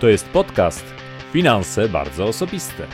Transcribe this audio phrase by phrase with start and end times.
[0.00, 0.84] To jest podcast
[1.32, 2.86] Finanse bardzo osobiste.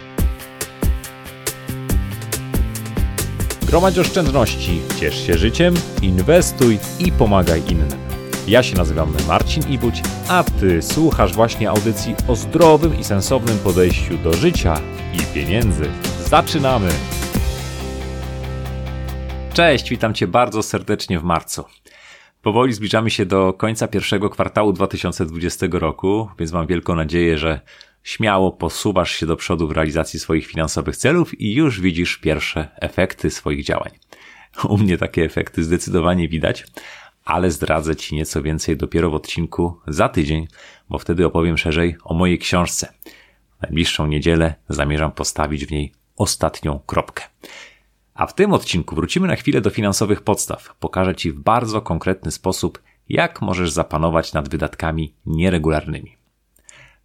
[3.66, 7.98] Gromadź oszczędności, ciesz się życiem, inwestuj i pomagaj innym.
[8.48, 14.18] Ja się nazywam Marcin Ibuć, a Ty słuchasz właśnie audycji o zdrowym i sensownym podejściu
[14.18, 14.80] do życia
[15.14, 15.84] i pieniędzy.
[16.24, 16.88] Zaczynamy!
[19.54, 21.64] Cześć, witam Cię bardzo serdecznie w marcu.
[22.46, 27.60] Powoli zbliżamy się do końca pierwszego kwartału 2020 roku, więc mam wielką nadzieję, że
[28.02, 33.30] śmiało posuwasz się do przodu w realizacji swoich finansowych celów i już widzisz pierwsze efekty
[33.30, 33.90] swoich działań.
[34.68, 36.66] U mnie takie efekty zdecydowanie widać,
[37.24, 40.48] ale zdradzę Ci nieco więcej dopiero w odcinku za tydzień,
[40.88, 42.92] bo wtedy opowiem szerzej o mojej książce.
[43.58, 47.24] W najbliższą niedzielę zamierzam postawić w niej ostatnią kropkę.
[48.16, 50.76] A w tym odcinku wrócimy na chwilę do finansowych podstaw.
[50.80, 56.16] Pokażę Ci w bardzo konkretny sposób, jak możesz zapanować nad wydatkami nieregularnymi.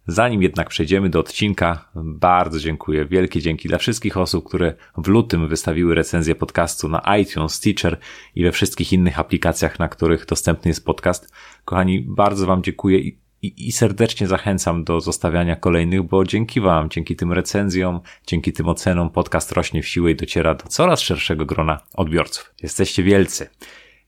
[0.06, 3.06] Zanim jednak przejdziemy do odcinka, bardzo dziękuję.
[3.06, 7.98] Wielkie dzięki dla wszystkich osób, które w lutym wystawiły recenzję podcastu na iTunes, Stitcher
[8.34, 11.32] i we wszystkich innych aplikacjach, na których dostępny jest podcast.
[11.64, 16.90] Kochani, bardzo Wam dziękuję i i, i serdecznie zachęcam do zostawiania kolejnych, bo dzięki Wam,
[16.90, 21.46] dzięki tym recenzjom, dzięki tym ocenom podcast rośnie w siłę i dociera do coraz szerszego
[21.46, 22.54] grona odbiorców.
[22.62, 23.48] Jesteście wielcy.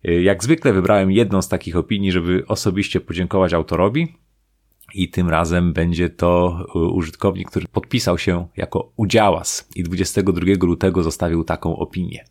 [0.03, 4.17] Jak zwykle wybrałem jedną z takich opinii, żeby osobiście podziękować autorowi.
[4.95, 11.45] I tym razem będzie to użytkownik, który podpisał się jako udziałas i 22 lutego zostawił
[11.45, 12.25] taką opinię.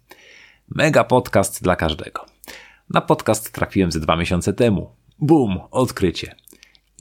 [0.70, 2.26] Mega podcast dla każdego.
[2.90, 4.90] Na podcast trafiłem ze dwa miesiące temu.
[5.20, 6.36] Bum, odkrycie.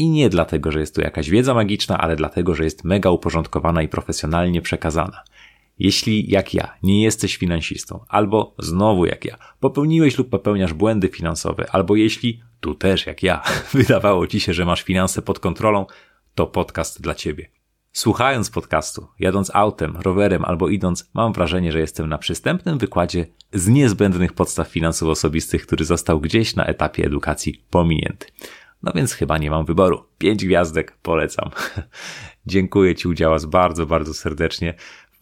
[0.02, 3.82] I nie dlatego, że jest tu jakaś wiedza magiczna, ale dlatego, że jest mega uporządkowana
[3.82, 5.22] i profesjonalnie przekazana.
[5.78, 11.66] Jeśli, jak ja, nie jesteś finansistą, albo znowu jak ja, popełniłeś lub popełniasz błędy finansowe,
[11.72, 13.42] albo jeśli, tu też jak ja,
[13.74, 15.86] wydawało ci się, że masz finanse pod kontrolą,
[16.34, 17.50] to podcast dla ciebie.
[17.92, 23.68] Słuchając podcastu, jadąc autem, rowerem albo idąc, mam wrażenie, że jestem na przystępnym wykładzie z
[23.68, 28.26] niezbędnych podstaw finansów osobistych, który został gdzieś na etapie edukacji pominięty.
[28.82, 30.04] No więc chyba nie mam wyboru.
[30.18, 31.50] Pięć gwiazdek polecam.
[32.46, 34.74] Dziękuję Ci udziałas bardzo, bardzo serdecznie.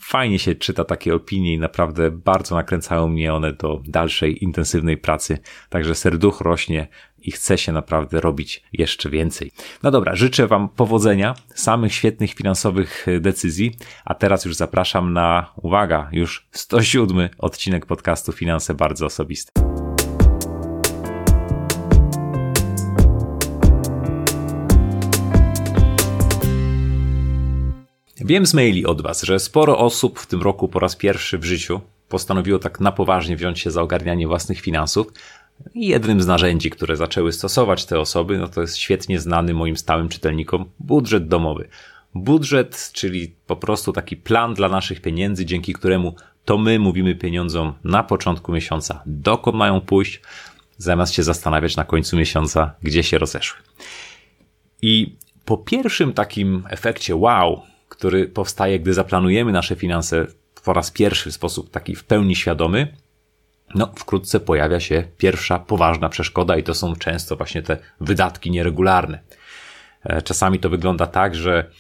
[0.03, 5.39] Fajnie się czyta takie opinie i naprawdę bardzo nakręcają mnie one do dalszej, intensywnej pracy.
[5.69, 6.89] Także serduch rośnie
[7.19, 9.53] i chce się naprawdę robić jeszcze więcej.
[9.83, 16.09] No dobra, życzę Wam powodzenia, samych świetnych finansowych decyzji, a teraz już zapraszam na, uwaga,
[16.13, 19.70] już 107 odcinek podcastu Finanse Bardzo Osobiste.
[28.25, 31.45] Wiem z maili od Was, że sporo osób w tym roku po raz pierwszy w
[31.45, 35.07] życiu postanowiło tak na poważnie wziąć się za ogarnianie własnych finansów.
[35.75, 39.77] I jednym z narzędzi, które zaczęły stosować te osoby, no to jest świetnie znany moim
[39.77, 41.69] stałym czytelnikom budżet domowy.
[42.15, 46.15] Budżet, czyli po prostu taki plan dla naszych pieniędzy, dzięki któremu
[46.45, 50.21] to my mówimy pieniądzom na początku miesiąca, dokąd mają pójść,
[50.79, 53.59] zamiast się zastanawiać na końcu miesiąca, gdzie się rozeszły.
[54.83, 57.63] I po pierwszym takim efekcie wow,
[58.01, 60.27] który powstaje, gdy zaplanujemy nasze finanse
[60.65, 62.97] po raz pierwszy w sposób taki w pełni świadomy,
[63.75, 69.19] no, wkrótce pojawia się pierwsza poważna przeszkoda i to są często właśnie te wydatki nieregularne.
[70.05, 71.71] E, czasami to wygląda tak, że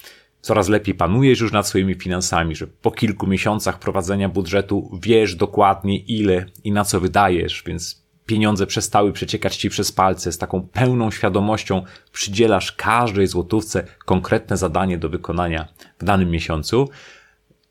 [0.40, 5.98] coraz lepiej panujesz już nad swoimi finansami, że po kilku miesiącach prowadzenia budżetu wiesz dokładnie
[5.98, 11.10] ile i na co wydajesz, więc pieniądze przestały przeciekać ci przez palce, z taką pełną
[11.10, 15.68] świadomością przydzielasz każdej złotówce konkretne zadanie do wykonania
[15.98, 16.88] w danym miesiącu.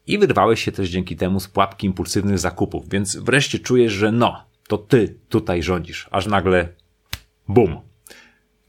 [0.07, 4.43] I wyrwałeś się też dzięki temu z pułapki impulsywnych zakupów, więc wreszcie czujesz, że no,
[4.67, 6.67] to ty tutaj rządzisz, aż nagle
[7.47, 7.77] bum,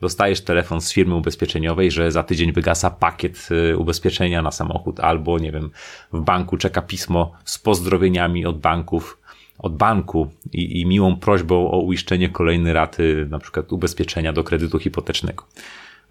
[0.01, 5.39] dostajesz telefon z firmy ubezpieczeniowej, że za tydzień wygasa pakiet y, ubezpieczenia na samochód, albo
[5.39, 5.71] nie wiem,
[6.13, 9.20] w banku czeka pismo z pozdrowieniami od banków,
[9.63, 14.79] od banku i, i miłą prośbą o uiszczenie kolejnej raty, na przykład ubezpieczenia do kredytu
[14.79, 15.45] hipotecznego.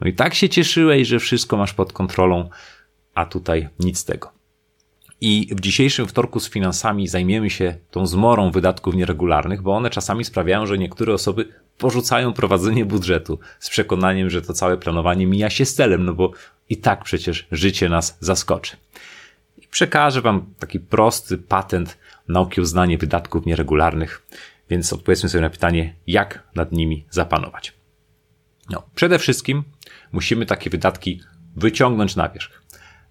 [0.02, 2.50] No i tak się cieszyłeś, że wszystko masz pod kontrolą,
[3.16, 4.32] a tutaj nic z tego.
[5.22, 10.26] I w dzisiejszym wtorku z finansami zajmiemy się tą zmorą wydatków nieregularnych, bo one czasami
[10.26, 11.48] sprawiają, że niektóre osoby
[11.78, 16.32] porzucają prowadzenie budżetu z przekonaniem, że to całe planowanie mija się z celem, no bo
[16.70, 18.78] i tak przecież życie nas zaskoczy.
[19.58, 21.98] I przekażę Wam taki prosty patent
[22.30, 24.28] na okiełznanie wydatków nieregularnych,
[24.70, 27.74] więc odpowiedzmy sobie na pytanie, jak nad nimi zapanować.
[28.70, 29.64] No, przede wszystkim
[30.12, 31.22] musimy takie wydatki
[31.56, 32.62] wyciągnąć na wierzch.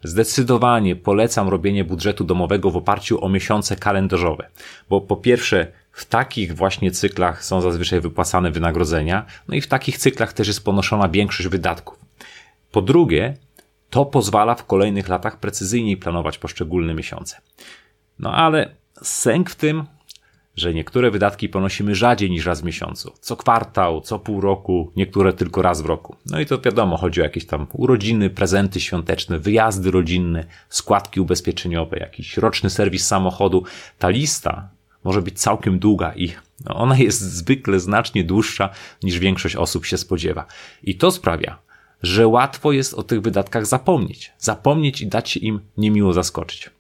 [0.03, 4.51] Zdecydowanie polecam robienie budżetu domowego w oparciu o miesiące kalendarzowe,
[4.89, 9.99] bo po pierwsze w takich właśnie cyklach są zazwyczaj wypłacane wynagrodzenia, no i w takich
[9.99, 11.99] cyklach też jest ponoszona większość wydatków.
[12.73, 13.35] Po drugie,
[13.91, 17.41] To pozwala w kolejnych latach precyzyjniej planować poszczególne miesiące.
[18.19, 19.85] No ale sęk w tym,
[20.57, 23.13] że niektóre wydatki ponosimy rzadziej niż raz w miesiącu.
[23.21, 26.17] Co kwartał, co pół roku, niektóre tylko raz w roku.
[26.27, 31.99] No i to wiadomo, chodzi o jakieś tam urodziny, prezenty świąteczne, wyjazdy rodzinne, składki ubezpieczeniowe,
[31.99, 33.65] jakiś roczny serwis samochodu.
[33.99, 34.69] Ta lista
[35.05, 36.33] może być całkiem długa i
[36.67, 38.71] ona jest zwykle znacznie dłuższa
[39.03, 40.47] niż większość osób się spodziewa.
[40.83, 41.59] I to sprawia,
[42.03, 44.33] że łatwo jest o tych wydatkach zapomnieć.
[44.39, 46.71] Zapomnieć i dać się im niemiło zaskoczyć.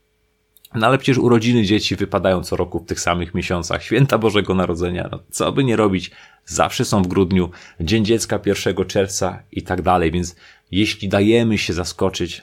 [0.75, 3.83] No ale przecież urodziny dzieci wypadają co roku w tych samych miesiącach.
[3.83, 6.11] Święta Bożego Narodzenia, no, co by nie robić,
[6.45, 7.51] zawsze są w grudniu,
[7.81, 10.37] Dzień Dziecka 1 czerwca i tak dalej, więc
[10.71, 12.43] jeśli dajemy się zaskoczyć,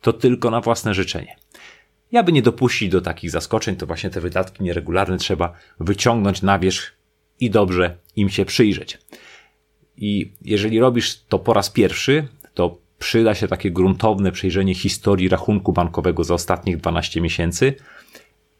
[0.00, 1.36] to tylko na własne życzenie.
[2.12, 6.58] Ja by nie dopuścić do takich zaskoczeń, to właśnie te wydatki nieregularne trzeba wyciągnąć na
[6.58, 6.92] wierzch
[7.40, 8.98] i dobrze im się przyjrzeć.
[9.96, 15.72] I jeżeli robisz to po raz pierwszy, to przyda się takie gruntowne przejrzenie historii rachunku
[15.72, 17.74] bankowego za ostatnich 12 miesięcy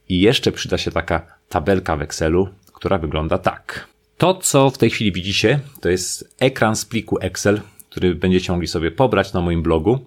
[0.08, 3.88] i jeszcze przyda się taka tabelka w Excelu, która wygląda tak.
[4.18, 7.60] To, co w tej chwili widzicie, to jest ekran z pliku Excel,
[7.90, 10.06] który będziecie mogli sobie pobrać na moim blogu.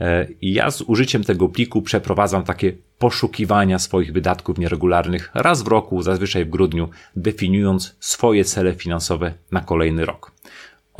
[0.00, 5.68] E, I ja z użyciem tego pliku przeprowadzam takie poszukiwania swoich wydatków nieregularnych raz w
[5.68, 10.32] roku, zazwyczaj w grudniu, definiując swoje cele finansowe na kolejny rok.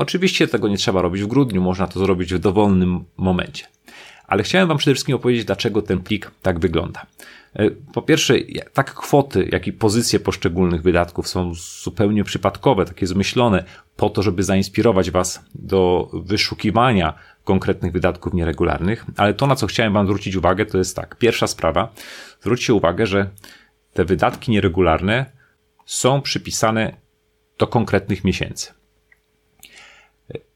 [0.01, 3.67] Oczywiście tego nie trzeba robić w grudniu, można to zrobić w dowolnym momencie.
[4.27, 7.07] Ale chciałem Wam przede wszystkim opowiedzieć, dlaczego ten plik tak wygląda.
[7.55, 8.35] E, po pierwsze,
[8.73, 11.53] tak kwoty, jak i pozycje poszczególnych wydatków są
[11.83, 13.65] zupełnie przypadkowe, takie zmyślone
[13.97, 17.15] po to, żeby zainspirować Was do wyszukiwania
[17.45, 19.07] konkretnych wydatków nieregularnych.
[19.17, 21.17] Ale to, na co chciałem Wam zwrócić uwagę, to jest tak.
[21.17, 21.93] Pierwsza sprawa,
[22.41, 23.31] zwróćcie uwagę, że
[23.93, 25.27] te wydatki nieregularne
[25.87, 26.97] są przypisane
[27.59, 28.80] do konkretnych miesięcy.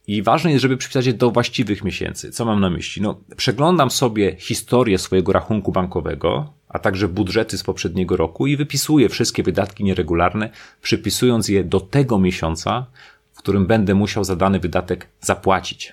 [0.06, 2.30] I ważne jest, żeby przypisać je do właściwych miesięcy.
[2.30, 3.02] Co mam na myśli?
[3.02, 9.08] No, przeglądam sobie historię swojego rachunku bankowego, a także budżety z poprzedniego roku i wypisuję
[9.08, 10.50] wszystkie wydatki nieregularne,
[10.82, 12.86] przypisując je do tego miesiąca,
[13.32, 15.92] w którym będę musiał za dany wydatek zapłacić.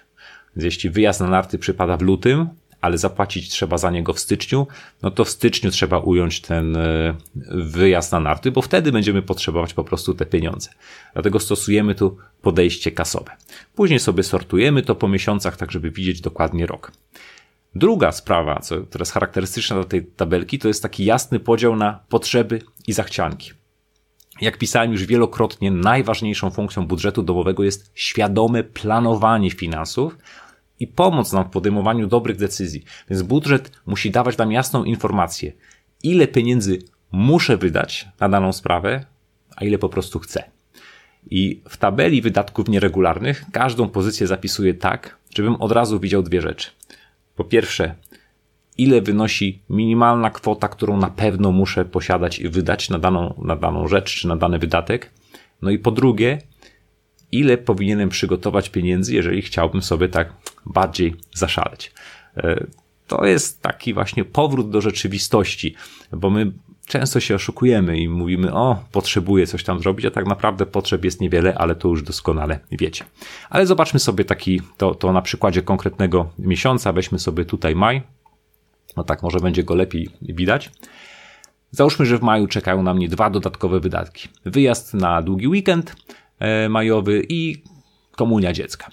[0.56, 2.50] Więc jeśli wyjazd na narty przypada w lutym,
[2.82, 4.68] ale zapłacić trzeba za niego w styczniu,
[5.02, 7.14] no to w styczniu trzeba ująć ten e,
[7.66, 10.70] wyjazd na narty, bo wtedy będziemy potrzebować po prostu te pieniądze.
[11.14, 13.32] Dlatego stosujemy tu podejście kasowe.
[13.76, 16.92] Później sobie sortujemy to po miesiącach, tak żeby widzieć dokładnie rok.
[17.76, 22.00] Druga sprawa, co, która jest charakterystyczna dla tej tabelki, to jest taki jasny podział na
[22.10, 23.52] potrzeby i zachcianki.
[24.42, 30.18] Jak pisałem już wielokrotnie, najważniejszą funkcją budżetu domowego jest świadome planowanie finansów
[30.82, 32.84] i pomoc nam w podejmowaniu dobrych decyzji.
[33.10, 35.52] Więc budżet musi dawać nam jasną informację,
[36.04, 36.80] ile pieniędzy
[37.12, 39.06] muszę wydać na daną sprawę,
[39.56, 40.44] a ile po prostu chcę.
[41.30, 46.70] I w tabeli wydatków nieregularnych każdą pozycję zapisuję tak, żebym od razu widział dwie rzeczy.
[47.36, 47.96] Po pierwsze,
[48.78, 53.88] ile wynosi minimalna kwota, którą na pewno muszę posiadać i wydać na daną, na daną
[53.88, 55.12] rzecz czy na dany wydatek.
[55.62, 56.42] No i po drugie,
[57.32, 60.34] ile powinienem przygotować pieniędzy, jeżeli chciałbym sobie tak
[60.66, 61.92] bardziej zaszaleć.
[62.38, 62.66] E,
[63.08, 65.76] to jest taki właśnie powrót do rzeczywistości,
[66.12, 66.52] bo my
[66.86, 71.22] często się oszukujemy i mówimy, o, potrzebuję coś tam zrobić, a tak naprawdę potrzeb jest
[71.22, 73.06] niewiele, ale to już doskonale wiecie.
[73.50, 78.02] Ale zobaczmy sobie taki, to, to na przykładzie konkretnego miesiąca, weźmy sobie tutaj maj,
[78.98, 80.72] no tak, może będzie go lepiej widać.
[81.72, 84.28] Załóżmy, że w maju czekają na mnie dwa dodatkowe wydatki.
[84.46, 85.96] Wyjazd na długi weekend
[86.70, 87.64] majowy i
[88.12, 88.92] komunia dziecka.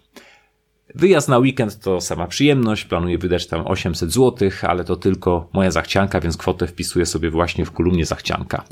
[0.95, 5.71] Wyjazd na weekend to sama przyjemność, planuję wydać tam 800 zł, ale to tylko moja
[5.71, 8.65] zachcianka, więc kwotę wpisuję sobie właśnie w kolumnie zachcianka.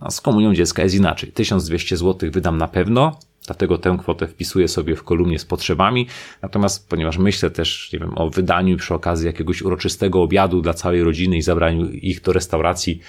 [0.00, 1.32] No, z komunią dziecka jest inaczej.
[1.32, 6.06] 1200 zł wydam na pewno, dlatego tę kwotę wpisuję sobie w kolumnie z potrzebami.
[6.42, 11.02] Natomiast ponieważ myślę też, nie wiem, o wydaniu przy okazji jakiegoś uroczystego obiadu dla całej
[11.02, 13.00] rodziny i zabraniu ich do restauracji,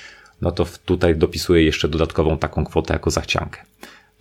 [0.42, 3.62] no to tutaj dopisuję jeszcze dodatkową taką kwotę jako zachciankę.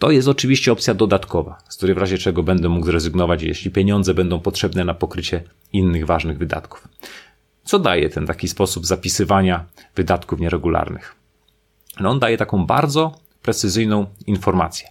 [0.00, 4.14] To jest oczywiście opcja dodatkowa, z której w razie czego będę mógł zrezygnować, jeśli pieniądze
[4.14, 5.42] będą potrzebne na pokrycie
[5.73, 6.88] innych ważnych wydatków.
[7.64, 9.64] Co daje ten taki sposób zapisywania
[9.97, 11.14] wydatków nieregularnych?
[12.00, 14.88] No on daje taką bardzo precyzyjną informację.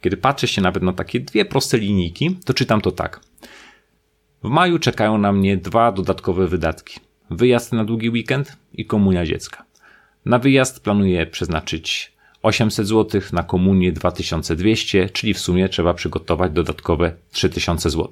[0.00, 3.20] Kiedy patrzę się nawet na takie dwie proste linijki, to czytam to tak.
[4.44, 7.00] W maju czekają na mnie dwa dodatkowe wydatki.
[7.30, 9.64] Wyjazd na długi weekend i komunia dziecka.
[10.24, 12.12] Na wyjazd planuję przeznaczyć
[12.42, 18.10] 800 zł, na komunię 2200, czyli w sumie trzeba przygotować dodatkowe 3000 zł.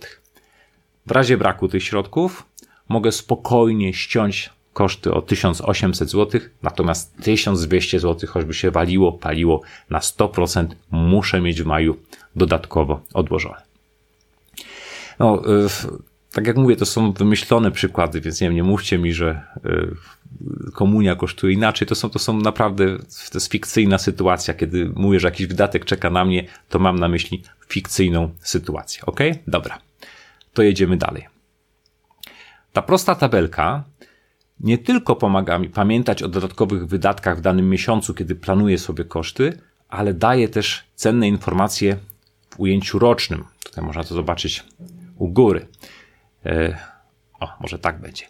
[1.06, 2.46] W razie braku tych środków
[2.88, 9.60] mogę spokojnie ściąć koszty o 1800 zł, natomiast 1200 zł, choćby się waliło, paliło
[9.90, 11.96] na 100%, muszę mieć w maju
[12.36, 13.62] dodatkowo odłożone.
[15.18, 15.42] No,
[16.32, 19.94] tak jak mówię, to są wymyślone przykłady, więc nie wiem, nie mówcie mi, że y,
[20.74, 21.88] komunia kosztuje inaczej.
[21.88, 24.54] To są, to są naprawdę, to jest fikcyjna sytuacja.
[24.54, 29.06] Kiedy mówię, że jakiś wydatek czeka na mnie, to mam na myśli fikcyjną sytuację.
[29.06, 29.20] Ok?
[29.46, 29.78] Dobra.
[30.54, 31.26] To jedziemy dalej.
[32.72, 33.84] Ta prosta tabelka
[34.60, 39.58] nie tylko pomaga mi pamiętać o dodatkowych wydatkach w danym miesiącu, kiedy planuję sobie koszty,
[39.88, 41.96] ale daje też cenne informacje
[42.50, 43.44] w ujęciu rocznym.
[43.64, 44.64] Tutaj można to zobaczyć
[45.16, 45.66] u góry.
[46.46, 46.78] E,
[47.40, 48.26] o, może tak będzie.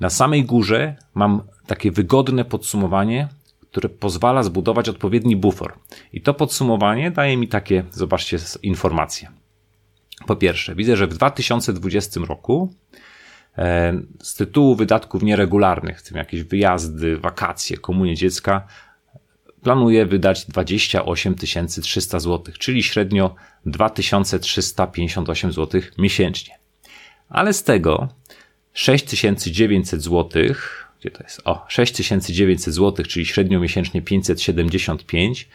[0.00, 3.28] Na samej górze mam takie wygodne podsumowanie,
[3.70, 5.78] które pozwala zbudować odpowiedni bufor.
[6.12, 9.30] I to podsumowanie daje mi takie, zobaczcie, informacje.
[10.26, 12.74] Po pierwsze, widzę, że w 2020 roku
[13.58, 18.66] e, z tytułu wydatków nieregularnych, w tym jakieś wyjazdy, wakacje, komunie dziecka,
[19.62, 21.34] planuję wydać 28
[21.82, 23.34] 300 zł, czyli średnio
[23.66, 26.58] 2358 zł miesięcznie.
[27.28, 28.08] Ale z tego
[28.72, 30.42] 6900 zł,
[31.00, 31.40] gdzie to jest?
[31.44, 35.48] O, 6900 zł, czyli średnio miesięcznie 575,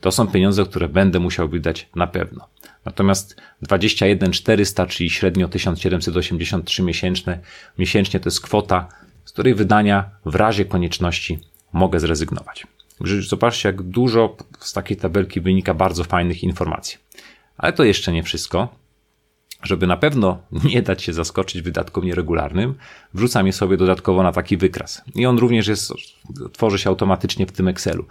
[0.00, 2.48] to są pieniądze, które będę musiał wydać na pewno.
[2.84, 7.38] Natomiast 21 400, czyli średnio 1783 miesięczne,
[7.78, 8.88] miesięcznie to jest kwota,
[9.24, 11.38] z której wydania w razie konieczności
[11.72, 12.66] mogę zrezygnować.
[13.20, 16.98] Zobaczcie, jak dużo z takiej tabelki wynika bardzo fajnych informacji.
[17.56, 18.79] Ale to jeszcze nie wszystko.
[19.62, 20.38] Żeby na pewno
[20.74, 22.74] nie dać się zaskoczyć wydatkom nieregularnym,
[23.14, 25.02] wrzucam je sobie dodatkowo na taki wykres.
[25.14, 25.92] I on również jest,
[26.52, 28.04] tworzy się automatycznie w tym Excelu.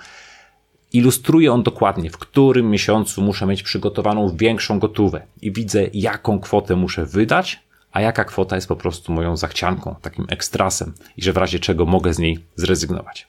[0.94, 6.76] Ilustruje on dokładnie, w którym miesiącu muszę mieć przygotowaną większą gotówę i widzę, jaką kwotę
[6.76, 7.60] muszę wydać,
[7.92, 11.86] a jaka kwota jest po prostu moją zachcianką, takim ekstrasem i że w razie czego
[11.86, 13.28] mogę z niej zrezygnować.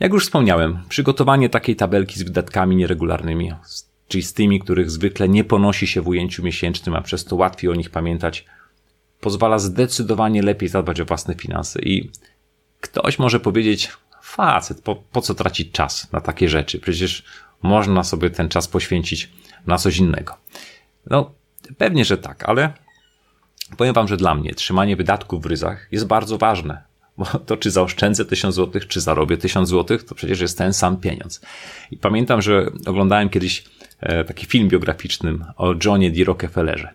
[0.00, 3.52] Jak już wspomniałem, przygotowanie takiej tabelki z wydatkami nieregularnymi,
[4.08, 7.70] czyli z tymi, których zwykle nie ponosi się w ujęciu miesięcznym, a przez to łatwiej
[7.70, 8.44] o nich pamiętać,
[9.20, 11.82] pozwala zdecydowanie lepiej zadbać o własne finanse.
[11.82, 12.10] I
[12.80, 16.78] ktoś może powiedzieć, facet, po, po co tracić czas na takie rzeczy?
[16.78, 17.24] Przecież
[17.62, 19.30] można sobie ten czas poświęcić
[19.66, 20.36] na coś innego.
[21.10, 21.30] No,
[21.78, 22.72] pewnie, że tak, ale
[23.76, 26.82] powiem wam, że dla mnie trzymanie wydatków w ryzach jest bardzo ważne.
[27.18, 30.96] Bo to, czy zaoszczędzę 1000 zł, czy zarobię 1000 zł, to przecież jest ten sam
[30.96, 31.40] pieniądz.
[31.90, 33.64] I pamiętam, że oglądałem kiedyś
[34.26, 36.24] taki film biograficzny o Johnie D.
[36.24, 36.94] Rockefellerze.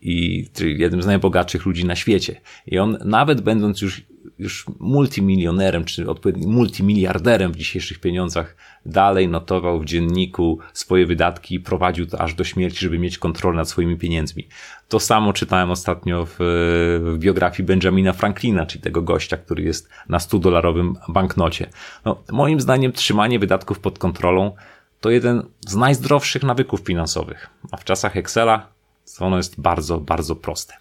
[0.00, 2.40] I jednym z najbogatszych ludzi na świecie.
[2.66, 4.02] I on, nawet będąc już
[4.38, 11.60] już multimilionerem, czy odpowiednim multimiliarderem w dzisiejszych pieniądzach, dalej notował w dzienniku swoje wydatki i
[11.60, 14.48] prowadził to aż do śmierci, żeby mieć kontrolę nad swoimi pieniędzmi.
[14.88, 16.36] To samo czytałem ostatnio w,
[17.04, 21.66] w biografii Benjamina Franklina, czyli tego gościa, który jest na 100-dolarowym banknocie.
[22.04, 24.52] No, moim zdaniem trzymanie wydatków pod kontrolą
[25.02, 28.66] to jeden z najzdrowszych nawyków finansowych, a w czasach Excela
[29.20, 30.74] ono jest bardzo, bardzo proste.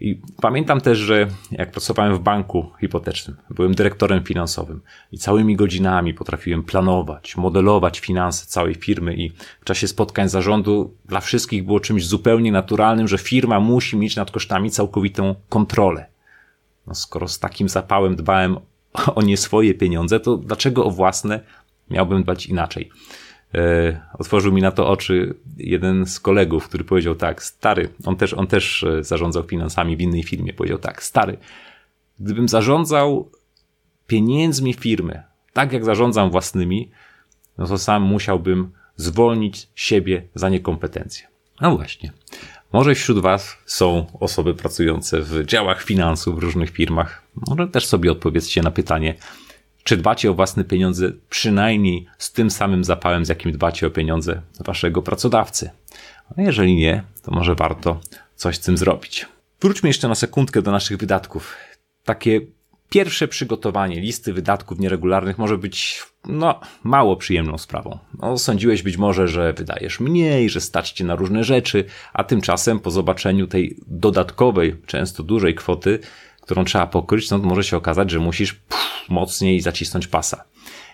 [0.00, 4.80] I pamiętam też, że jak pracowałem w banku hipotecznym, byłem dyrektorem finansowym
[5.12, 9.30] i całymi godzinami potrafiłem planować, modelować finanse całej firmy i
[9.60, 14.30] w czasie spotkań zarządu dla wszystkich było czymś zupełnie naturalnym, że firma musi mieć nad
[14.30, 16.06] kosztami całkowitą kontrolę.
[16.86, 18.56] No skoro z takim zapałem dbałem
[19.14, 21.40] o nie swoje pieniądze, to dlaczego o własne
[21.90, 22.90] miałbym dbać inaczej?
[23.54, 28.34] E, otworzył mi na to oczy jeden z kolegów, który powiedział tak, stary, on też,
[28.34, 31.38] on też e, zarządzał finansami w innej firmie, powiedział tak, stary,
[32.20, 33.30] gdybym zarządzał
[34.06, 36.90] pieniędzmi firmy, tak jak zarządzam własnymi,
[37.58, 41.26] no to sam musiałbym zwolnić siebie za niekompetencje.
[41.60, 42.12] No właśnie.
[42.72, 47.22] Może wśród Was są osoby pracujące w działach finansów w różnych firmach.
[47.48, 49.14] Może też sobie odpowiedzcie na pytanie,
[49.84, 54.42] czy dbacie o własne pieniądze przynajmniej z tym samym zapałem, z jakim dbacie o pieniądze
[54.60, 55.70] waszego pracodawcy?
[56.36, 58.00] A jeżeli nie, to może warto
[58.36, 59.26] coś z tym zrobić.
[59.60, 61.56] Wróćmy jeszcze na sekundkę do naszych wydatków.
[62.04, 62.40] Takie
[62.92, 67.98] pierwsze przygotowanie listy wydatków nieregularnych może być, no, mało przyjemną sprawą.
[68.18, 72.80] No, sądziłeś być może, że wydajesz mniej, że stać cię na różne rzeczy, a tymczasem
[72.80, 75.98] po zobaczeniu tej dodatkowej, często dużej kwoty,
[76.42, 80.44] którą trzeba pokryć, no to może się okazać, że musisz pff, mocniej zacisnąć pasa.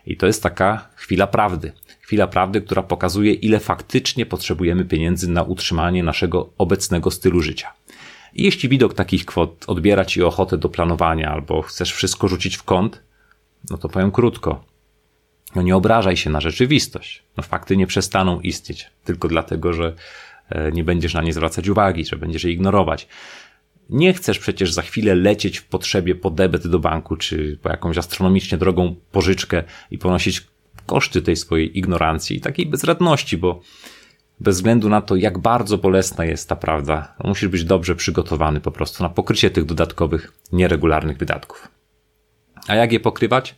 [0.06, 1.72] I to jest taka chwila prawdy.
[2.00, 7.72] Chwila prawdy, która pokazuje, ile faktycznie potrzebujemy pieniędzy na utrzymanie naszego obecnego stylu życia.
[8.34, 12.62] I jeśli widok takich kwot odbiera ci ochotę do planowania albo chcesz wszystko rzucić w
[12.62, 13.02] kąt,
[13.70, 14.64] no to powiem krótko.
[15.56, 17.22] No nie obrażaj się na rzeczywistość.
[17.36, 19.94] No fakty nie przestaną istnieć tylko dlatego, że
[20.48, 23.08] e, nie będziesz na nie zwracać uwagi, że będziesz je ignorować.
[23.88, 27.98] Nie chcesz przecież za chwilę lecieć w potrzebie po debet do banku, czy po jakąś
[27.98, 30.46] astronomicznie drogą pożyczkę i ponosić
[30.86, 33.60] koszty tej swojej ignorancji i takiej bezradności, bo
[34.40, 37.14] bez względu na to, jak bardzo bolesna jest ta prawda.
[37.24, 41.68] Musisz być dobrze przygotowany po prostu na pokrycie tych dodatkowych, nieregularnych wydatków.
[42.66, 43.56] A jak je pokrywać?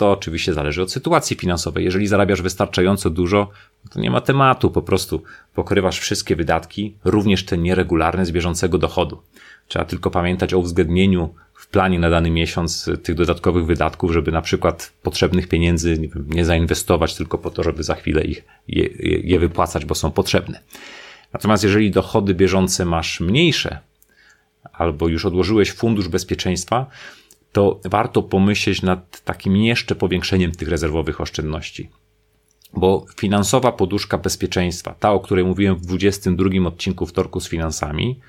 [0.00, 1.84] To oczywiście zależy od sytuacji finansowej.
[1.84, 3.50] Jeżeli zarabiasz wystarczająco dużo,
[3.90, 5.22] to nie ma tematu, po prostu
[5.54, 9.22] pokrywasz wszystkie wydatki, również te nieregularne z bieżącego dochodu.
[9.68, 14.42] Trzeba tylko pamiętać o uwzględnieniu w planie na dany miesiąc tych dodatkowych wydatków, żeby na
[14.42, 18.88] przykład potrzebnych pieniędzy nie, wiem, nie zainwestować tylko po to, żeby za chwilę ich je,
[19.24, 20.60] je wypłacać, bo są potrzebne.
[21.32, 23.78] Natomiast jeżeli dochody bieżące masz mniejsze,
[24.72, 26.86] albo już odłożyłeś fundusz bezpieczeństwa,
[27.52, 31.90] to warto pomyśleć nad takim jeszcze powiększeniem tych rezerwowych oszczędności.
[32.74, 38.20] Bo finansowa poduszka bezpieczeństwa, ta o której mówiłem w 22 odcinku wtorku z finansami,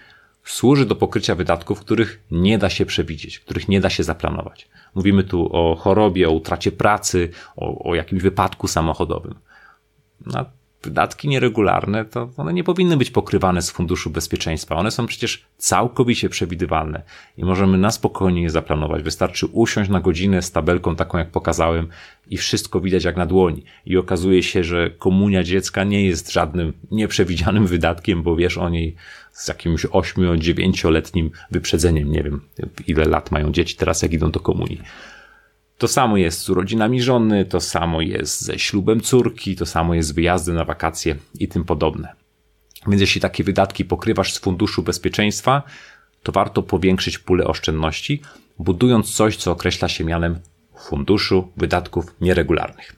[0.43, 4.69] służy do pokrycia wydatków, których nie da się przewidzieć, których nie da się zaplanować.
[4.95, 9.35] Mówimy tu o chorobie, o utracie pracy, o, o jakimś wypadku samochodowym.
[10.25, 10.45] No,
[10.83, 14.75] wydatki nieregularne, to one nie powinny być pokrywane z funduszu bezpieczeństwa.
[14.75, 17.01] One są przecież całkowicie przewidywalne
[17.37, 19.03] i możemy na spokojnie je zaplanować.
[19.03, 21.87] Wystarczy usiąść na godzinę z tabelką taką, jak pokazałem
[22.29, 23.63] i wszystko widać jak na dłoni.
[23.85, 28.95] I okazuje się, że komunia dziecka nie jest żadnym nieprzewidzianym wydatkiem, bo wiesz o niej
[29.31, 32.11] z jakimś 8-9-letnim wyprzedzeniem.
[32.11, 32.41] Nie wiem,
[32.87, 34.81] ile lat mają dzieci teraz, jak idą do komunii.
[35.81, 40.09] To samo jest z urodzinami żony, to samo jest ze ślubem córki, to samo jest
[40.09, 42.13] z wyjazdem na wakacje i tym podobne.
[42.87, 45.63] Więc jeśli takie wydatki pokrywasz z funduszu bezpieczeństwa,
[46.23, 48.21] to warto powiększyć pulę oszczędności,
[48.59, 50.39] budując coś, co określa się mianem
[50.89, 52.95] funduszu wydatków nieregularnych.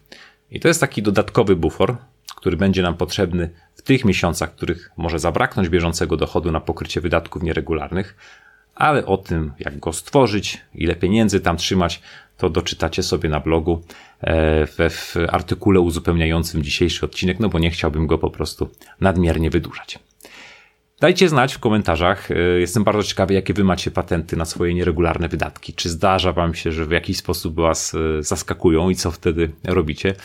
[0.52, 1.98] I to jest taki dodatkowy bufor,
[2.36, 7.02] który będzie nam potrzebny w tych miesiącach, w których może zabraknąć bieżącego dochodu na pokrycie
[7.02, 8.16] wydatków nieregularnych,
[8.76, 12.02] ale o tym, jak go stworzyć, ile pieniędzy tam trzymać,
[12.38, 13.84] to doczytacie sobie na blogu
[14.22, 18.70] e, we w artykule uzupełniającym dzisiejszy odcinek, no bo nie chciałbym go po prostu
[19.02, 20.00] nadmiernie wydłużać.
[21.00, 22.32] Dajcie znać w komentarzach.
[22.32, 25.74] E, jestem bardzo ciekawy, jakie wy macie patenty na swoje nieregularne wydatki.
[25.74, 30.16] Czy zdarza wam się, że w jakiś sposób was e, zaskakują i co wtedy robicie?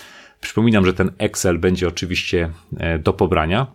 [0.41, 2.51] Przypominam, że ten Excel będzie oczywiście
[2.99, 3.67] do pobrania.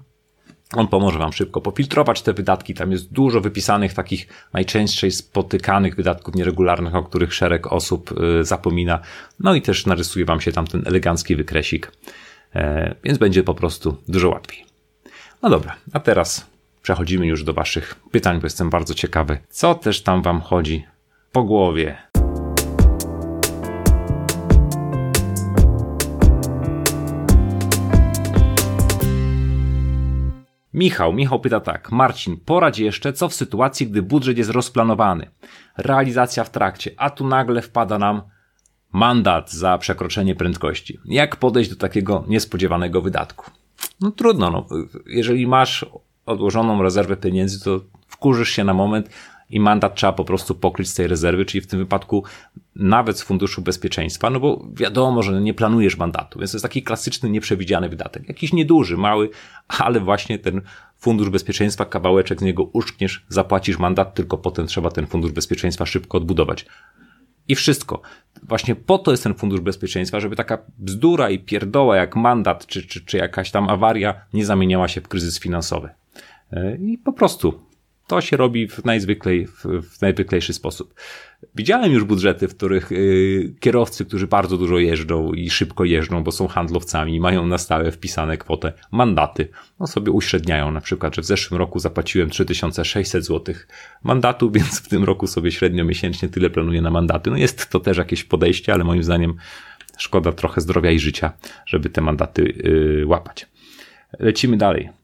[0.77, 2.73] On pomoże Wam szybko pofiltrować te wydatki.
[2.73, 8.99] Tam jest dużo wypisanych takich najczęściej spotykanych wydatków nieregularnych, o których szereg osób y, zapomina.
[9.39, 11.91] No i też narysuje Wam się tam ten elegancki wykresik,
[12.55, 14.65] e, więc będzie po prostu dużo łatwiej.
[15.41, 16.45] No dobra, a teraz
[16.81, 20.86] przechodzimy już do Waszych pytań, bo jestem bardzo ciekawy, co też tam Wam chodzi
[21.31, 22.12] po głowie.
[30.73, 31.91] Michał, Michał pyta tak.
[31.91, 35.29] Marcin, poradź jeszcze, co w sytuacji, gdy budżet jest rozplanowany,
[35.77, 38.21] realizacja w trakcie, a tu nagle wpada nam
[38.93, 40.99] mandat za przekroczenie prędkości.
[41.05, 43.51] Jak podejść do takiego niespodziewanego wydatku?
[44.01, 44.65] No trudno, no.
[45.05, 45.86] Jeżeli masz
[46.25, 49.09] odłożoną rezerwę pieniędzy, to wkurzysz się na moment,
[49.53, 52.23] i mandat trzeba po prostu pokryć z tej rezerwy, czyli w tym wypadku
[52.75, 56.83] nawet z funduszu bezpieczeństwa, no bo wiadomo, że nie planujesz mandatu, więc to jest taki
[56.83, 58.27] klasyczny, nieprzewidziany wydatek.
[58.27, 59.29] Jakiś nieduży, mały,
[59.67, 60.61] ale właśnie ten
[60.97, 66.17] fundusz bezpieczeństwa, kawałeczek z niego uszkniesz, zapłacisz mandat, tylko potem trzeba ten fundusz bezpieczeństwa szybko
[66.17, 66.65] odbudować.
[67.47, 68.01] I wszystko.
[68.43, 72.87] Właśnie po to jest ten fundusz bezpieczeństwa, żeby taka bzdura i pierdoła jak mandat czy,
[72.87, 75.89] czy, czy jakaś tam awaria nie zamieniała się w kryzys finansowy.
[76.51, 77.72] E, I po prostu
[78.07, 80.93] to się robi w, najzwyklej, w, w najzwyklejszy sposób.
[81.55, 86.31] Widziałem już budżety, w których y, kierowcy, którzy bardzo dużo jeżdżą i szybko jeżdżą, bo
[86.31, 89.47] są handlowcami, mają na stałe wpisane kwotę mandaty.
[89.79, 93.55] No sobie uśredniają na przykład, że w zeszłym roku zapłaciłem 3600 zł
[94.03, 97.29] mandatu, więc w tym roku sobie średnio miesięcznie tyle planuję na mandaty.
[97.31, 99.33] No jest to też jakieś podejście, ale moim zdaniem
[99.97, 101.33] szkoda trochę zdrowia i życia,
[101.65, 103.47] żeby te mandaty y, łapać.
[104.19, 105.02] Lecimy dalej.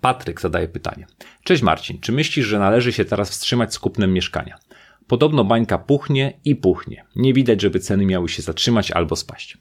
[0.00, 1.06] Patryk zadaje pytanie.
[1.44, 4.58] Cześć Marcin, czy myślisz, że należy się teraz wstrzymać z kupnem mieszkania?
[5.06, 7.04] Podobno bańka puchnie i puchnie.
[7.16, 9.58] Nie widać, żeby ceny miały się zatrzymać albo spaść.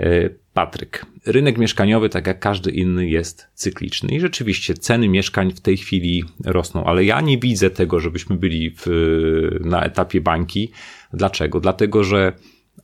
[0.00, 5.60] E, Patryk, rynek mieszkaniowy, tak jak każdy inny, jest cykliczny i rzeczywiście ceny mieszkań w
[5.60, 8.86] tej chwili rosną, ale ja nie widzę tego, żebyśmy byli w,
[9.60, 10.72] na etapie bańki.
[11.12, 11.60] Dlaczego?
[11.60, 12.32] Dlatego, że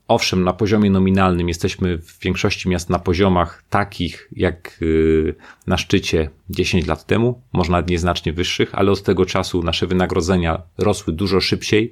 [0.09, 5.35] Owszem, na poziomie nominalnym jesteśmy w większości miast na poziomach takich jak y,
[5.67, 10.63] na szczycie 10 lat temu, może nawet nieznacznie wyższych, ale od tego czasu nasze wynagrodzenia
[10.79, 11.91] rosły dużo szybciej,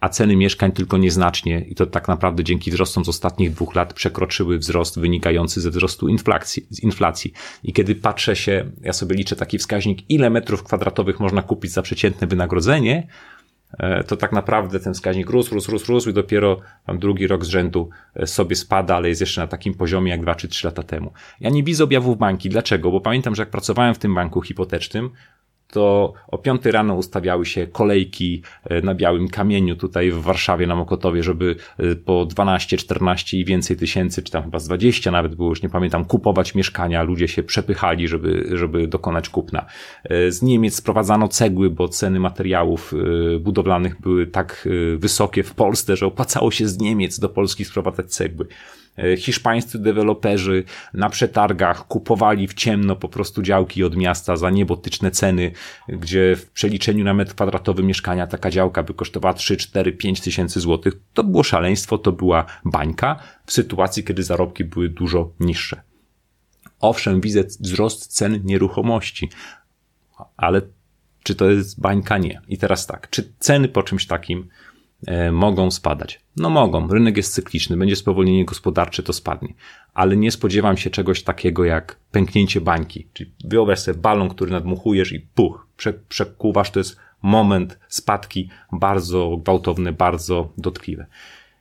[0.00, 3.92] a ceny mieszkań tylko nieznacznie i to tak naprawdę dzięki wzrostom z ostatnich dwóch lat
[3.94, 6.66] przekroczyły wzrost wynikający ze wzrostu inflacji.
[6.70, 7.32] Z inflacji.
[7.64, 11.82] I kiedy patrzę się, ja sobie liczę taki wskaźnik, ile metrów kwadratowych można kupić za
[11.82, 13.06] przeciętne wynagrodzenie,
[14.06, 17.48] to tak naprawdę ten wskaźnik rósł, rósł, rósł, rósł i dopiero tam drugi rok z
[17.48, 20.82] rzędu e, sobie spada, ale jest jeszcze na takim poziomie jak dwa czy trzy lata
[20.82, 21.12] temu.
[21.40, 22.48] Ja nie widzę objawów banki.
[22.48, 22.90] Dlaczego?
[22.90, 25.10] Bo pamiętam, że jak pracowałem w tym banku hipotecznym,
[25.72, 30.76] to o 5 rano ustawiały się kolejki e, na białym kamieniu tutaj w Warszawie na
[30.76, 35.34] Mokotowie, żeby e, po 12, 14 i więcej tysięcy, czy tam chyba z 20 nawet
[35.34, 37.02] było, już nie pamiętam, kupować mieszkania.
[37.02, 39.66] Ludzie się przepychali, żeby, żeby dokonać kupna.
[40.04, 42.94] E, z Niemiec sprowadzano cegły, bo ceny materiałów
[43.40, 48.46] budowlanych były tak wysokie w Polsce, że opłacało się z Niemiec do Polski sprowadzać cegły.
[48.98, 55.10] E, hiszpańscy deweloperzy na przetargach kupowali w ciemno po prostu działki od miasta za niebotyczne
[55.10, 55.52] ceny,
[55.88, 60.60] gdzie w przeliczeniu na metr kwadratowy mieszkania taka działka by kosztowała 3, 4, 5 tysięcy
[60.60, 60.94] złotych.
[61.14, 65.82] To było szaleństwo, to była bańka w sytuacji, kiedy zarobki były dużo niższe.
[66.80, 69.30] Owszem, widzę wzrost cen nieruchomości,
[70.36, 70.62] ale
[71.22, 72.18] czy to jest bańka?
[72.18, 72.40] Nie.
[72.48, 74.48] I teraz tak, czy ceny po czymś takim
[75.32, 76.20] mogą spadać.
[76.36, 79.54] No mogą, rynek jest cykliczny, będzie spowolnienie gospodarcze, to spadnie.
[79.94, 83.08] Ale nie spodziewam się czegoś takiego jak pęknięcie bańki.
[83.12, 89.36] Czyli wyobraź sobie balon, który nadmuchujesz i puch, prze, przekuwasz, to jest moment spadki bardzo
[89.36, 91.06] gwałtowny, bardzo dotkliwy.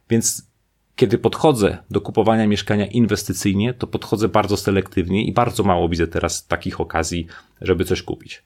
[0.09, 0.47] Więc
[0.95, 6.47] kiedy podchodzę do kupowania mieszkania inwestycyjnie, to podchodzę bardzo selektywnie i bardzo mało widzę teraz
[6.47, 7.27] takich okazji,
[7.61, 8.43] żeby coś kupić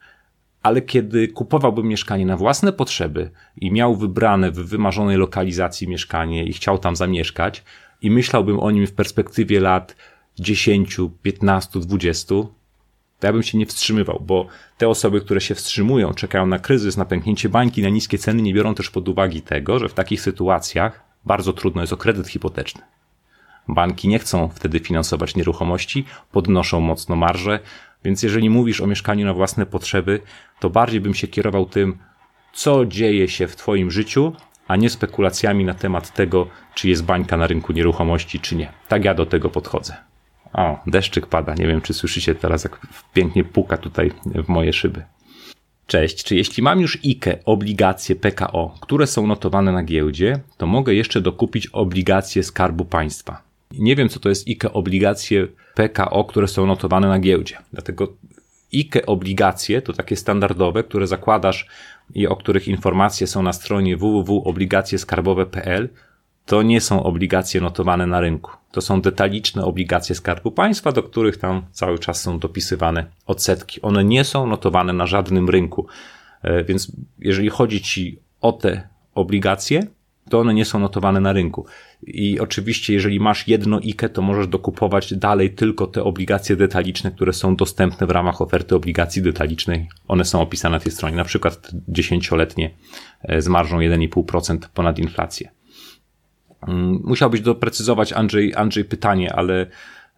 [0.64, 6.54] ale kiedy kupowałbym mieszkanie na własne potrzeby i miał wybrane w wymarzonej lokalizacji mieszkanie i
[6.54, 7.64] chciał tam zamieszkać
[8.02, 9.96] i myślałbym o nim w perspektywie lat
[10.40, 12.36] 10, 15, 20,
[13.20, 14.48] to ja bym się nie wstrzymywał, bo
[14.78, 18.54] te osoby, które się wstrzymują, czekają na kryzys, na pęknięcie bańki, na niskie ceny, nie
[18.54, 22.82] biorą też pod uwagę tego, że w takich sytuacjach bardzo trudno jest o kredyt hipoteczny.
[23.68, 27.60] Banki nie chcą wtedy finansować nieruchomości, podnoszą mocno marże,
[28.04, 30.22] więc jeżeli mówisz o mieszkaniu na własne potrzeby,
[30.60, 31.98] to bardziej bym się kierował tym,
[32.54, 34.34] co dzieje się w Twoim życiu,
[34.68, 38.72] a nie spekulacjami na temat tego, czy jest bańka na rynku nieruchomości, czy nie.
[38.88, 39.98] Tak ja do tego podchodzę.
[40.54, 41.56] O, deszczyk pada.
[41.56, 45.04] Nie wiem, czy słyszycie teraz, jak pięknie puka tutaj w moje szyby.
[45.88, 50.94] Cześć, czy jeśli mam już IKE, obligacje PKO, które są notowane na giełdzie, to mogę
[50.94, 53.51] jeszcze dokupić obligacje Skarbu Państwa.
[53.80, 57.58] Nie wiem, co to jest IKE obligacje PKO, które są notowane na giełdzie.
[57.74, 58.14] Dlatego
[58.74, 61.68] IKE obligacje to takie standardowe, które zakładasz
[62.16, 65.90] i o których informacje są na stronie www.obligacjeskarbowe.pl.
[66.46, 68.52] To nie są obligacje notowane na rynku.
[68.72, 73.82] To są detaliczne obligacje Skarbu Państwa, do których tam cały czas są dopisywane odsetki.
[73.82, 75.88] One nie są notowane na żadnym rynku.
[76.44, 79.88] E, więc jeżeli chodzi Ci o te obligacje,
[80.32, 81.66] to one nie są notowane na rynku.
[82.04, 87.34] I oczywiście, jeżeli masz jedno IKE, to możesz dokupować dalej tylko te obligacje detaliczne, które
[87.34, 89.88] są dostępne w ramach oferty obligacji detalicznej.
[90.08, 92.72] One są opisane na tej stronie, na przykład dziesięcioletnie
[93.24, 95.50] e, z marżą 1,5% ponad inflację.
[96.68, 99.68] Mm, musiałbyś doprecyzować, Andrzej, Andrzej pytanie, ale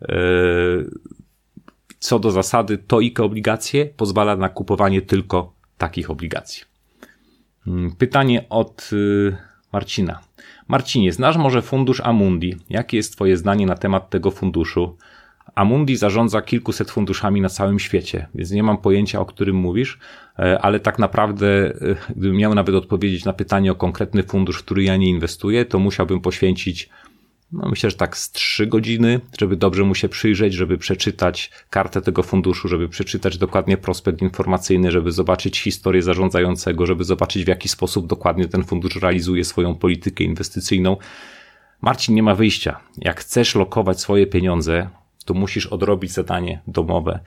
[0.01, 0.15] e,
[1.99, 6.63] co do zasady, to IKE obligacje pozwala na kupowanie tylko takich obligacji.
[7.67, 10.19] Mm, pytanie od y, Marcina.
[10.67, 12.57] Marcinie, znasz może fundusz Amundi?
[12.69, 14.97] Jakie jest Twoje zdanie na temat tego funduszu?
[15.55, 19.99] Amundi zarządza kilkuset funduszami na całym świecie, więc nie mam pojęcia, o którym mówisz,
[20.39, 24.63] e, ale tak naprawdę, e, gdybym miał nawet odpowiedzieć na pytanie o konkretny fundusz, w
[24.63, 26.89] który ja nie inwestuję, to musiałbym poświęcić
[27.53, 32.01] no myślę, że tak z trzy godziny, żeby dobrze mu się przyjrzeć, żeby przeczytać kartę
[32.01, 37.69] tego funduszu, żeby przeczytać dokładnie prospekt informacyjny, żeby zobaczyć historię zarządzającego, żeby zobaczyć w jaki
[37.69, 40.97] sposób dokładnie ten fundusz realizuje swoją politykę inwestycyjną.
[41.81, 42.79] Marcin, nie ma wyjścia.
[42.97, 44.89] Jak chcesz lokować swoje pieniądze,
[45.25, 47.19] to musisz odrobić zadanie domowe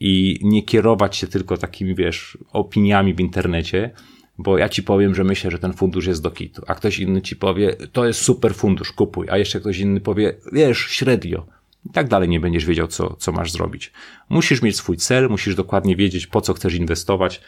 [0.00, 3.90] i nie kierować się tylko takimi, wiesz, opiniami w internecie,
[4.38, 7.22] bo ja ci powiem, że myślę, że ten fundusz jest do kitu, a ktoś inny
[7.22, 11.46] ci powie, to jest super fundusz, kupuj, a jeszcze ktoś inny powie, wiesz, średnio.
[11.86, 13.92] I tak dalej nie będziesz wiedział, co, co masz zrobić.
[14.28, 17.40] Musisz mieć swój cel, musisz dokładnie wiedzieć, po co chcesz inwestować,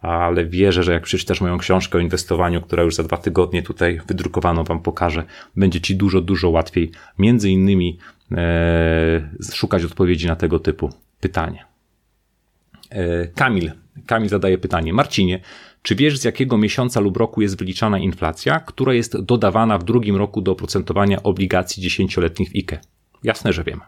[0.00, 4.00] ale wierzę, że jak przeczytasz moją książkę o inwestowaniu, która już za dwa tygodnie tutaj
[4.06, 5.24] wydrukowano wam pokażę,
[5.56, 7.98] będzie ci dużo, dużo łatwiej między innymi
[8.32, 11.64] e, szukać odpowiedzi na tego typu pytanie.
[12.90, 13.81] E, Kamil.
[14.06, 14.92] Kamil zadaje pytanie.
[14.92, 15.40] Marcinie,
[15.82, 20.16] czy wiesz, z jakiego miesiąca lub roku jest wyliczana inflacja, która jest dodawana w drugim
[20.16, 22.80] roku do oprocentowania obligacji dziesięcioletnich w IKE?
[23.22, 23.80] Jasne, że wiem.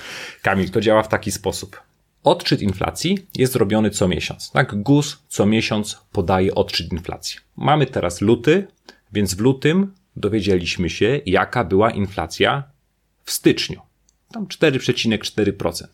[0.42, 1.80] Kamil, to działa w taki sposób.
[2.24, 4.50] Odczyt inflacji jest robiony co miesiąc.
[4.50, 7.38] Tak, GUS co miesiąc podaje odczyt inflacji.
[7.56, 8.66] Mamy teraz luty,
[9.12, 12.62] więc w lutym dowiedzieliśmy się, jaka była inflacja
[13.24, 13.80] w styczniu.
[14.32, 15.84] Tam 4,4%.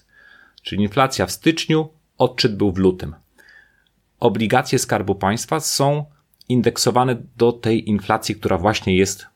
[0.63, 3.15] Czyli inflacja w styczniu, odczyt był w lutym
[4.21, 6.05] obligacje Skarbu Państwa są
[6.49, 9.27] indeksowane do tej inflacji, która właśnie jest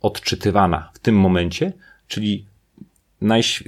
[0.00, 1.72] odczytywana w tym momencie,
[2.08, 2.46] czyli,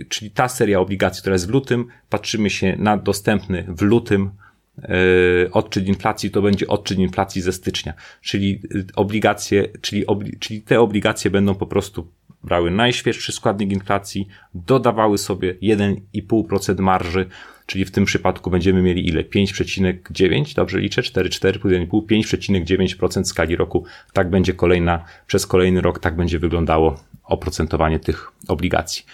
[0.08, 4.30] czyli ta seria obligacji, która jest w lutym, patrzymy się na dostępny w lutym
[4.78, 8.62] yy, odczyt inflacji, to będzie odczyt inflacji ze stycznia, czyli
[8.96, 12.06] obligacje, czyli, obli, czyli te obligacje będą po prostu
[12.44, 17.28] brały najświeższy składnik inflacji, dodawały sobie 1,5% marży,
[17.66, 19.22] czyli w tym przypadku będziemy mieli ile?
[19.22, 21.03] 5,9, dobrze liczę?
[21.03, 23.85] 4,4 plus 1,5, 5,9% skali roku.
[24.12, 29.05] Tak będzie kolejna, przez kolejny rok tak będzie wyglądało oprocentowanie tych obligacji.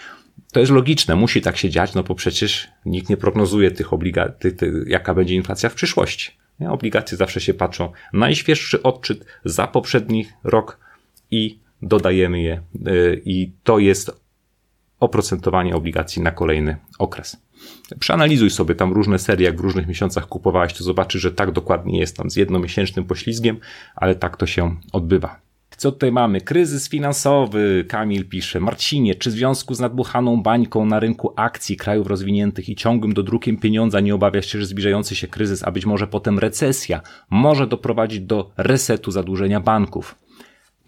[0.51, 4.51] To jest logiczne, musi tak się dziać, no bo przecież nikt nie prognozuje tych obligacji,
[4.87, 6.31] jaka będzie inflacja w przyszłości.
[6.59, 6.71] Nie?
[6.71, 10.79] Obligacje zawsze się patrzą najświeższy odczyt za poprzedni rok
[11.31, 14.20] i dodajemy je y, i to jest
[15.01, 17.37] oprocentowanie obligacji na kolejny okres.
[17.99, 21.99] Przeanalizuj sobie tam różne serie, jak w różnych miesiącach kupowałeś, to zobaczysz, że tak dokładnie
[21.99, 23.57] jest tam z jednomiesięcznym poślizgiem,
[23.95, 25.39] ale tak to się odbywa.
[25.77, 26.41] Co tutaj mamy?
[26.41, 28.59] Kryzys finansowy, Kamil pisze.
[28.59, 33.57] Marcinie, czy w związku z nadbuchaną bańką na rynku akcji krajów rozwiniętych i ciągłym dodrukiem
[33.57, 38.19] pieniądza nie obawiasz się, że zbliżający się kryzys, a być może potem recesja, może doprowadzić
[38.19, 40.15] do resetu zadłużenia banków?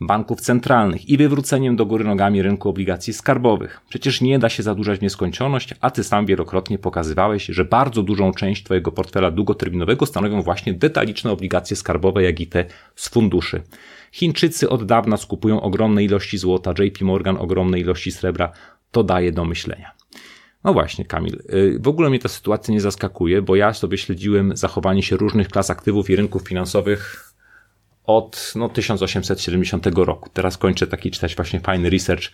[0.08, 3.82] Banków centralnych i wywróceniem do góry nogami rynku obligacji skarbowych.
[3.90, 8.32] Przecież nie da się zadłużać w nieskończoność, a ty sam wielokrotnie pokazywałeś, że bardzo dużą
[8.32, 13.62] część twojego portfela długoterminowego stanowią właśnie detaliczne obligacje skarbowe, jak i te z funduszy.
[14.12, 18.52] Chińczycy od dawna skupują ogromne ilości złota, JP Morgan ogromne ilości srebra.
[18.92, 19.92] To daje do myślenia.
[20.64, 21.40] No właśnie, Kamil.
[21.54, 25.48] Y, w ogóle mnie ta sytuacja nie zaskakuje, bo ja sobie śledziłem zachowanie się różnych
[25.48, 27.23] klas aktywów i rynków finansowych
[28.06, 30.30] od no, 1870 roku.
[30.34, 32.32] Teraz kończę taki czytać właśnie fajny research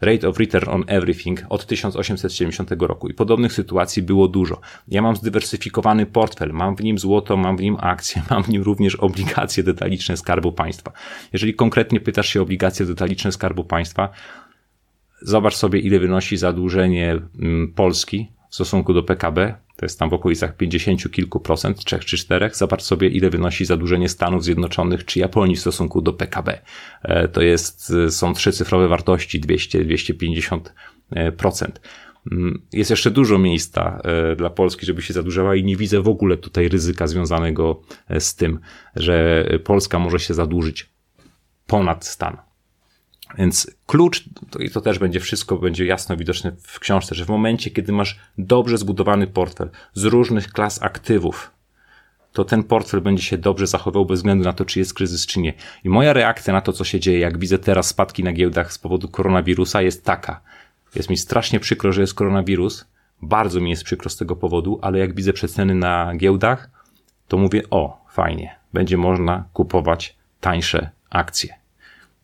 [0.00, 4.60] Rate of Return on Everything od 1870 roku i podobnych sytuacji było dużo.
[4.88, 8.62] Ja mam zdywersyfikowany portfel, mam w nim złoto, mam w nim akcje, mam w nim
[8.62, 10.92] również obligacje detaliczne Skarbu Państwa.
[11.32, 14.08] Jeżeli konkretnie pytasz się o obligacje detaliczne Skarbu Państwa,
[15.22, 20.14] zobacz sobie ile wynosi zadłużenie mm, Polski w stosunku do PKB, to jest tam w
[20.14, 22.50] okolicach 50 kilku procent, 3 czy 4.
[22.52, 26.60] Zobacz sobie, ile wynosi zadłużenie Stanów Zjednoczonych czy Japonii w stosunku do PKB.
[27.02, 30.60] E, to jest, są trzycyfrowe wartości 200-250
[31.36, 31.80] procent.
[32.32, 36.08] Mm, jest jeszcze dużo miejsca e, dla Polski, żeby się zadłużała i nie widzę w
[36.08, 38.58] ogóle tutaj ryzyka związanego e, z tym,
[38.96, 40.90] że Polska może się zadłużyć
[41.66, 42.36] ponad stan.
[43.38, 44.24] Więc klucz,
[44.58, 48.18] i to też będzie wszystko, będzie jasno widoczne w książce, że w momencie, kiedy masz
[48.38, 51.50] dobrze zbudowany portfel z różnych klas aktywów,
[52.32, 55.40] to ten portfel będzie się dobrze zachował bez względu na to, czy jest kryzys, czy
[55.40, 55.52] nie.
[55.84, 58.78] I moja reakcja na to, co się dzieje, jak widzę teraz spadki na giełdach z
[58.78, 60.40] powodu koronawirusa, jest taka.
[60.94, 62.86] Jest mi strasznie przykro, że jest koronawirus.
[63.22, 66.70] Bardzo mi jest przykro z tego powodu, ale jak widzę przeceny na giełdach,
[67.28, 71.61] to mówię, o, fajnie, będzie można kupować tańsze akcje.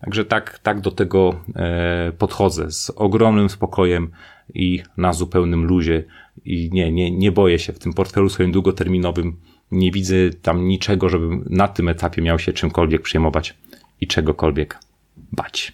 [0.00, 4.10] Także tak, tak do tego e, podchodzę z ogromnym spokojem
[4.54, 6.04] i na zupełnym luzie
[6.44, 9.36] i nie, nie, nie boję się w tym portfelu swoim długoterminowym.
[9.70, 13.54] Nie widzę tam niczego, żebym na tym etapie miał się czymkolwiek przejmować
[14.00, 14.78] i czegokolwiek
[15.16, 15.72] bać.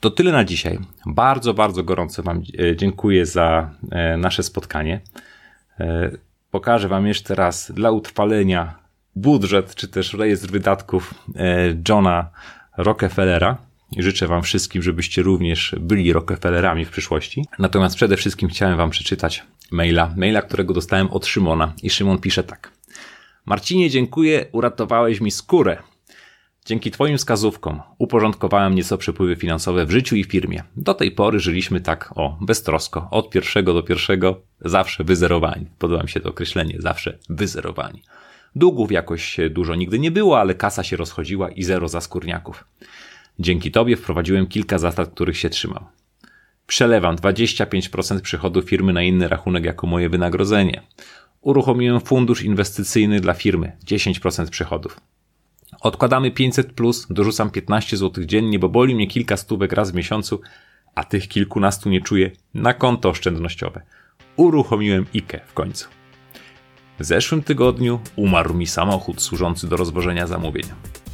[0.00, 0.78] To tyle na dzisiaj.
[1.06, 5.00] Bardzo, bardzo gorąco Wam e, dziękuję za e, nasze spotkanie.
[6.50, 8.74] Pokażę Wam jeszcze raz dla utrwalenia
[9.16, 11.14] budżet, czy też rejestr wydatków
[11.88, 12.30] Johna
[12.76, 13.58] Rockefellera.
[13.96, 17.44] I życzę Wam wszystkim, żebyście również byli Rockefellerami w przyszłości.
[17.58, 21.72] Natomiast przede wszystkim chciałem Wam przeczytać maila, maila, którego dostałem od Szymona.
[21.82, 22.72] I Szymon pisze tak.
[23.46, 25.76] Marcinie, dziękuję, uratowałeś mi skórę.
[26.64, 30.62] Dzięki Twoim wskazówkom uporządkowałem nieco przepływy finansowe w życiu i firmie.
[30.76, 35.66] Do tej pory żyliśmy tak, o, beztrosko, od pierwszego do pierwszego, zawsze wyzerowani.
[35.78, 38.02] Podoba mi się to określenie, zawsze wyzerowani.
[38.56, 42.64] Długów jakoś dużo nigdy nie było, ale kasa się rozchodziła i zero zaskórniaków.
[43.38, 45.84] Dzięki Tobie wprowadziłem kilka zasad, których się trzymam.
[46.66, 50.82] Przelewam 25% przychodu firmy na inny rachunek jako moje wynagrodzenie.
[51.40, 55.00] Uruchomiłem fundusz inwestycyjny dla firmy 10% przychodów.
[55.80, 60.40] Odkładamy 500 plus, dorzucam 15 zł dziennie, bo boli mnie kilka stówek raz w miesiącu,
[60.94, 63.82] a tych kilkunastu nie czuję na konto oszczędnościowe.
[64.36, 66.01] Uruchomiłem IKE w końcu.
[67.02, 70.64] W zeszłym tygodniu umarł mi samochód służący do rozwożenia zamówień.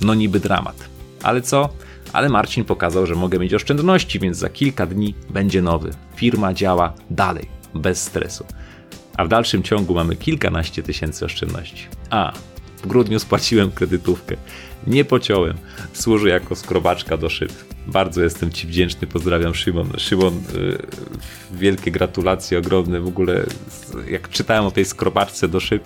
[0.01, 0.89] No niby dramat.
[1.23, 1.69] Ale co?
[2.13, 5.91] Ale Marcin pokazał, że mogę mieć oszczędności, więc za kilka dni będzie nowy.
[6.17, 8.45] Firma działa dalej, bez stresu.
[9.17, 11.87] A w dalszym ciągu mamy kilkanaście tysięcy oszczędności.
[12.11, 12.33] A,
[12.83, 14.37] W grudniu spłaciłem kredytówkę.
[14.87, 15.57] Nie pociąłem.
[15.93, 17.53] Służy jako skrobaczka do szyb.
[17.87, 19.07] Bardzo jestem Ci wdzięczny.
[19.07, 19.93] Pozdrawiam Szymon.
[19.99, 20.79] Szymon, yy,
[21.53, 23.01] wielkie gratulacje ogromne.
[23.01, 23.45] W ogóle
[24.11, 25.85] jak czytałem o tej skrobaczce do szyb,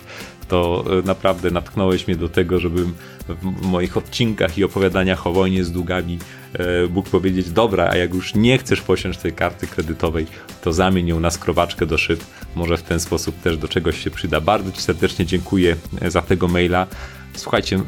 [0.48, 2.94] to yy, naprawdę natknąłeś mnie do tego, żebym
[3.42, 6.18] w moich odcinkach i opowiadaniach o wojnie z długami
[6.59, 10.26] yy, mógł powiedzieć, dobra, a jak już nie chcesz posiąść tej karty kredytowej,
[10.62, 12.24] to zamień ją na skrobaczkę do szyb.
[12.55, 14.40] Może w ten sposób też do czegoś się przyda.
[14.40, 15.76] Bardzo Ci serdecznie dziękuję
[16.09, 16.87] za tego maila.
[17.35, 17.78] Słuchajcie,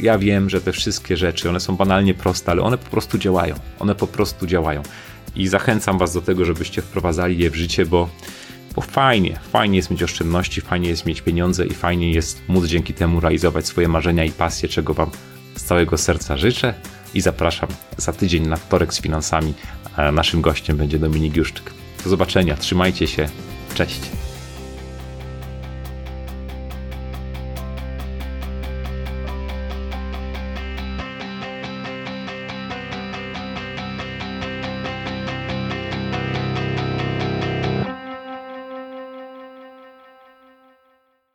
[0.00, 3.54] ja wiem, że te wszystkie rzeczy, one są banalnie proste, ale one po prostu działają.
[3.78, 4.82] One po prostu działają.
[5.36, 8.08] I zachęcam Was do tego, żebyście wprowadzali je w życie, bo,
[8.76, 12.94] bo fajnie, fajnie jest mieć oszczędności, fajnie jest mieć pieniądze i fajnie jest móc dzięki
[12.94, 15.10] temu realizować swoje marzenia i pasje, czego Wam
[15.56, 16.74] z całego serca życzę.
[17.14, 19.54] I zapraszam za tydzień na wtorek z finansami.
[20.12, 21.72] Naszym gościem będzie Dominik Juszczyk.
[22.04, 23.28] Do zobaczenia, trzymajcie się,
[23.74, 24.00] cześć.